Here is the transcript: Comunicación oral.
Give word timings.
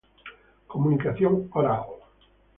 Comunicación 0.71 1.33
oral. 1.59 1.85